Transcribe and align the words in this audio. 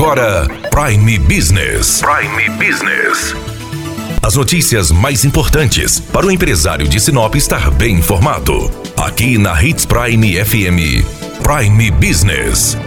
agora 0.00 0.48
Prime 0.70 1.18
Business. 1.18 2.00
Prime 2.00 2.48
Business. 2.56 3.34
As 4.22 4.34
notícias 4.34 4.90
mais 4.90 5.26
importantes 5.26 6.00
para 6.00 6.24
o 6.24 6.30
empresário 6.30 6.88
de 6.88 6.98
Sinop 6.98 7.34
estar 7.34 7.70
bem 7.70 7.96
informado. 7.96 8.70
Aqui 8.96 9.36
na 9.36 9.62
Hits 9.62 9.84
Prime 9.84 10.42
FM. 10.42 11.04
Prime 11.42 11.90
Business. 11.90 12.78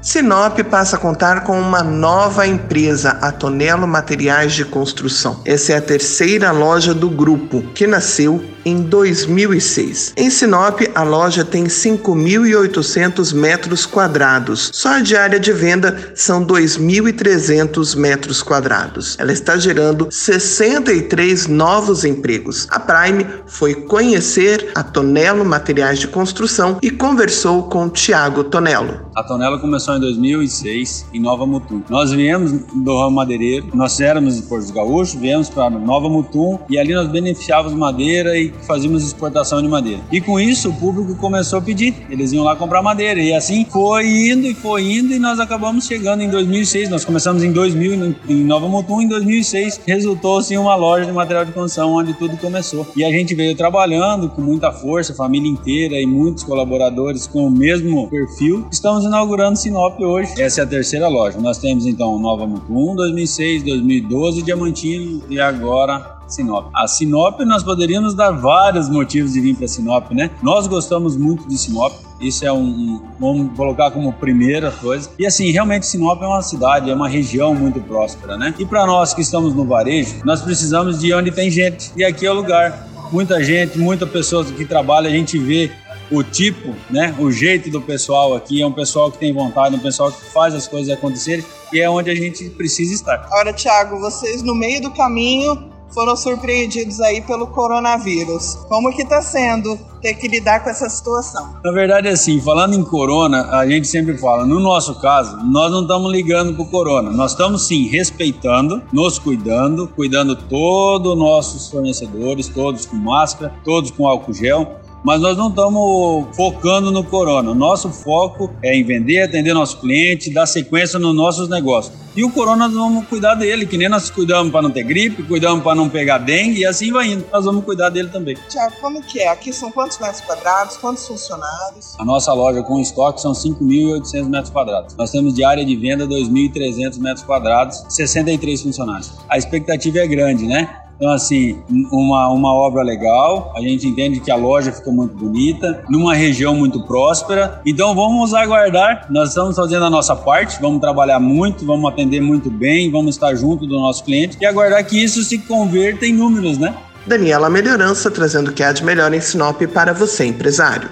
Sinop 0.00 0.58
passa 0.70 0.96
a 0.96 0.98
contar 0.98 1.42
com 1.42 1.60
uma 1.60 1.82
nova 1.82 2.46
empresa, 2.46 3.10
a 3.20 3.30
Tonelo 3.30 3.86
Materiais 3.86 4.54
de 4.54 4.64
Construção. 4.64 5.42
Essa 5.44 5.74
é 5.74 5.76
a 5.76 5.82
terceira 5.82 6.50
loja 6.50 6.94
do 6.94 7.10
grupo, 7.10 7.60
que 7.74 7.86
nasceu 7.86 8.42
em 8.68 8.82
2006. 8.82 10.12
Em 10.14 10.28
Sinop, 10.28 10.80
a 10.94 11.02
loja 11.02 11.42
tem 11.42 11.64
5.800 11.64 13.32
metros 13.34 13.86
quadrados. 13.86 14.70
Só 14.74 14.98
de 14.98 15.16
área 15.16 15.40
de 15.40 15.52
venda 15.52 16.12
são 16.14 16.44
2.300 16.44 17.96
metros 17.96 18.42
quadrados. 18.42 19.16
Ela 19.18 19.32
está 19.32 19.56
gerando 19.56 20.08
63 20.10 21.46
novos 21.46 22.04
empregos. 22.04 22.66
A 22.70 22.78
Prime 22.78 23.26
foi 23.46 23.74
conhecer 23.74 24.70
a 24.74 24.82
Tonelo 24.82 25.44
Materiais 25.44 25.98
de 25.98 26.08
Construção 26.08 26.78
e 26.82 26.90
conversou 26.90 27.62
com 27.64 27.88
Tiago 27.88 28.44
Tonelo. 28.44 29.08
A 29.14 29.22
Tonelo 29.22 29.58
começou 29.60 29.96
em 29.96 30.00
2006 30.00 31.06
em 31.14 31.20
Nova 31.20 31.46
Mutum. 31.46 31.82
Nós 31.88 32.12
viemos 32.12 32.52
do 32.52 32.98
ramo 32.98 33.16
madeireiro, 33.16 33.68
nós 33.72 33.98
éramos 33.98 34.36
de 34.36 34.42
Porto 34.42 34.72
Gaúcho, 34.72 35.18
viemos 35.18 35.48
para 35.48 35.70
Nova 35.70 36.08
Mutum 36.08 36.58
e 36.68 36.78
ali 36.78 36.92
nós 36.92 37.08
beneficiávamos 37.08 37.72
madeira 37.72 38.38
e 38.38 38.52
fazíamos 38.66 39.04
exportação 39.04 39.62
de 39.62 39.68
madeira. 39.68 40.02
E 40.10 40.20
com 40.20 40.38
isso 40.38 40.70
o 40.70 40.74
público 40.74 41.14
começou 41.16 41.58
a 41.58 41.62
pedir, 41.62 41.94
eles 42.10 42.32
iam 42.32 42.44
lá 42.44 42.56
comprar 42.56 42.82
madeira 42.82 43.20
e 43.20 43.32
assim 43.32 43.64
foi 43.64 44.06
indo 44.06 44.46
e 44.46 44.54
foi 44.54 44.82
indo 44.82 45.12
e 45.12 45.18
nós 45.18 45.40
acabamos 45.40 45.86
chegando 45.86 46.22
em 46.22 46.30
2006. 46.30 46.88
Nós 46.88 47.04
começamos 47.04 47.42
em 47.42 47.52
2000 47.52 48.14
em 48.28 48.44
Nova 48.44 48.68
Mutum, 48.68 49.02
em 49.02 49.08
2006 49.08 49.80
resultou-se 49.86 50.52
em 50.54 50.56
uma 50.56 50.74
loja 50.74 51.06
de 51.06 51.12
material 51.12 51.44
de 51.44 51.52
construção 51.52 51.92
onde 51.92 52.14
tudo 52.14 52.36
começou. 52.36 52.86
E 52.96 53.04
a 53.04 53.10
gente 53.10 53.34
veio 53.34 53.56
trabalhando 53.56 54.28
com 54.28 54.42
muita 54.42 54.72
força, 54.72 55.14
família 55.14 55.48
inteira 55.48 56.00
e 56.00 56.06
muitos 56.06 56.44
colaboradores 56.44 57.26
com 57.26 57.46
o 57.46 57.50
mesmo 57.50 58.08
perfil. 58.08 58.66
Estamos 58.70 59.04
inaugurando 59.04 59.58
Sinop 59.58 59.98
hoje. 60.00 60.40
Essa 60.40 60.60
é 60.60 60.64
a 60.64 60.66
terceira 60.66 61.08
loja. 61.08 61.38
Nós 61.38 61.58
temos 61.58 61.86
então 61.86 62.18
Nova 62.18 62.46
Mutum, 62.46 62.94
2006, 62.94 63.62
2012, 63.62 64.42
Diamantino 64.42 65.22
e 65.28 65.40
agora 65.40 66.17
Sinop. 66.28 66.70
A 66.74 66.86
Sinop, 66.86 67.40
nós 67.40 67.62
poderíamos 67.62 68.14
dar 68.14 68.30
vários 68.30 68.88
motivos 68.88 69.32
de 69.32 69.40
vir 69.40 69.56
para 69.56 69.66
Sinop, 69.66 70.10
né? 70.12 70.30
Nós 70.42 70.66
gostamos 70.66 71.16
muito 71.16 71.48
de 71.48 71.56
Sinop. 71.56 71.92
Isso 72.20 72.44
é 72.44 72.52
um, 72.52 72.58
um, 72.58 73.02
vamos 73.18 73.56
colocar 73.56 73.90
como 73.90 74.12
primeira 74.12 74.70
coisa. 74.70 75.10
E 75.18 75.26
assim, 75.26 75.50
realmente 75.50 75.86
Sinop 75.86 76.22
é 76.22 76.26
uma 76.26 76.42
cidade, 76.42 76.90
é 76.90 76.94
uma 76.94 77.08
região 77.08 77.54
muito 77.54 77.80
próspera, 77.80 78.36
né? 78.36 78.54
E 78.58 78.66
para 78.66 78.86
nós 78.86 79.14
que 79.14 79.22
estamos 79.22 79.54
no 79.54 79.64
varejo, 79.64 80.16
nós 80.24 80.42
precisamos 80.42 81.00
de 81.00 81.12
onde 81.14 81.30
tem 81.30 81.50
gente. 81.50 81.90
E 81.96 82.04
aqui 82.04 82.26
é 82.26 82.30
o 82.30 82.34
lugar. 82.34 82.86
Muita 83.10 83.42
gente, 83.42 83.78
muita 83.78 84.06
pessoas 84.06 84.50
que 84.50 84.64
trabalha, 84.64 85.08
a 85.08 85.12
gente 85.12 85.38
vê 85.38 85.70
o 86.10 86.22
tipo, 86.22 86.74
né, 86.90 87.14
o 87.18 87.30
jeito 87.30 87.70
do 87.70 87.80
pessoal 87.80 88.34
aqui 88.34 88.62
é 88.62 88.66
um 88.66 88.72
pessoal 88.72 89.12
que 89.12 89.18
tem 89.18 89.32
vontade, 89.32 89.76
um 89.76 89.78
pessoal 89.78 90.10
que 90.10 90.24
faz 90.30 90.54
as 90.54 90.66
coisas 90.66 90.90
acontecerem 90.92 91.44
e 91.72 91.80
é 91.80 91.88
onde 91.88 92.10
a 92.10 92.14
gente 92.14 92.48
precisa 92.50 92.94
estar. 92.94 93.28
Ora, 93.30 93.52
Thiago, 93.52 93.98
vocês 93.98 94.42
no 94.42 94.54
meio 94.54 94.80
do 94.80 94.90
caminho 94.90 95.70
foram 95.90 96.16
surpreendidos 96.16 97.00
aí 97.00 97.20
pelo 97.22 97.46
coronavírus. 97.48 98.56
Como 98.68 98.94
que 98.94 99.02
está 99.02 99.22
sendo 99.22 99.78
ter 100.00 100.14
que 100.14 100.28
lidar 100.28 100.62
com 100.62 100.70
essa 100.70 100.88
situação? 100.88 101.54
Na 101.64 101.72
verdade, 101.72 102.08
assim, 102.08 102.40
falando 102.40 102.74
em 102.74 102.84
corona, 102.84 103.50
a 103.50 103.66
gente 103.66 103.88
sempre 103.88 104.16
fala, 104.16 104.46
no 104.46 104.60
nosso 104.60 105.00
caso, 105.00 105.36
nós 105.44 105.70
não 105.70 105.82
estamos 105.82 106.10
ligando 106.12 106.54
pro 106.54 106.66
corona. 106.66 107.10
Nós 107.10 107.32
estamos 107.32 107.66
sim 107.66 107.88
respeitando, 107.88 108.82
nos 108.92 109.18
cuidando, 109.18 109.88
cuidando 109.88 110.36
todos 110.36 111.12
os 111.12 111.18
nossos 111.18 111.68
fornecedores, 111.68 112.48
todos 112.48 112.86
com 112.86 112.96
máscara, 112.96 113.54
todos 113.64 113.90
com 113.90 114.06
álcool 114.06 114.32
gel 114.32 114.78
mas 115.04 115.20
nós 115.20 115.36
não 115.36 115.48
estamos 115.48 116.36
focando 116.36 116.90
no 116.90 117.04
corona. 117.04 117.50
O 117.50 117.54
nosso 117.54 117.90
foco 117.90 118.50
é 118.62 118.74
em 118.76 118.84
vender, 118.84 119.22
atender 119.22 119.54
nosso 119.54 119.80
cliente, 119.80 120.32
dar 120.32 120.46
sequência 120.46 120.98
nos 120.98 121.14
nossos 121.14 121.48
negócios. 121.48 122.08
E 122.16 122.24
o 122.24 122.32
corona 122.32 122.66
nós 122.66 122.74
vamos 122.76 123.06
cuidar 123.06 123.36
dele, 123.36 123.64
que 123.64 123.76
nem 123.76 123.88
nós 123.88 124.10
cuidamos 124.10 124.50
para 124.50 124.62
não 124.62 124.72
ter 124.72 124.82
gripe, 124.82 125.22
cuidamos 125.22 125.62
para 125.62 125.76
não 125.76 125.88
pegar 125.88 126.18
dengue 126.18 126.60
e 126.60 126.66
assim 126.66 126.90
vai 126.90 127.06
indo. 127.06 127.24
Nós 127.32 127.44
vamos 127.44 127.64
cuidar 127.64 127.90
dele 127.90 128.08
também. 128.08 128.36
Tiago, 128.48 128.74
como 128.80 129.00
que 129.00 129.20
é? 129.20 129.28
Aqui 129.28 129.52
são 129.52 129.70
quantos 129.70 130.00
metros 130.00 130.20
quadrados, 130.22 130.76
quantos 130.78 131.06
funcionários? 131.06 131.94
A 131.96 132.04
nossa 132.04 132.32
loja 132.32 132.60
com 132.64 132.80
estoque 132.80 133.20
são 133.20 133.32
5.800 133.32 134.28
metros 134.28 134.50
quadrados. 134.50 134.96
Nós 134.96 135.12
temos 135.12 135.32
de 135.32 135.44
área 135.44 135.64
de 135.64 135.76
venda 135.76 136.08
2.300 136.08 136.98
metros 136.98 137.24
quadrados, 137.24 137.84
63 137.88 138.62
funcionários. 138.62 139.12
A 139.28 139.38
expectativa 139.38 139.98
é 139.98 140.06
grande, 140.08 140.44
né? 140.44 140.77
Então, 140.98 141.12
assim, 141.12 141.62
uma, 141.92 142.28
uma 142.28 142.52
obra 142.52 142.82
legal, 142.82 143.52
a 143.56 143.60
gente 143.60 143.86
entende 143.86 144.18
que 144.18 144.32
a 144.32 144.36
loja 144.36 144.72
ficou 144.72 144.92
muito 144.92 145.14
bonita, 145.14 145.84
numa 145.88 146.12
região 146.12 146.56
muito 146.56 146.82
próspera. 146.82 147.62
Então, 147.64 147.94
vamos 147.94 148.34
aguardar. 148.34 149.06
Nós 149.08 149.28
estamos 149.28 149.54
fazendo 149.54 149.84
a 149.84 149.90
nossa 149.90 150.16
parte, 150.16 150.60
vamos 150.60 150.80
trabalhar 150.80 151.20
muito, 151.20 151.64
vamos 151.64 151.88
atender 151.88 152.20
muito 152.20 152.50
bem, 152.50 152.90
vamos 152.90 153.14
estar 153.14 153.32
junto 153.36 153.64
do 153.64 153.78
nosso 153.78 154.02
cliente 154.02 154.36
e 154.40 154.44
aguardar 154.44 154.84
que 154.84 155.00
isso 155.00 155.22
se 155.22 155.38
converta 155.38 156.04
em 156.04 156.12
números, 156.12 156.58
né? 156.58 156.74
Daniela 157.06 157.48
Melhorança 157.48 158.10
trazendo 158.10 158.50
o 158.50 158.52
que 158.52 158.62
há 158.62 158.72
de 158.72 158.84
melhor 158.84 159.14
em 159.14 159.20
Sinop 159.20 159.62
para 159.72 159.94
você, 159.94 160.26
empresário. 160.26 160.90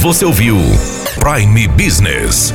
Você 0.00 0.24
ouviu 0.24 0.56
Prime 1.20 1.68
Business 1.68 2.54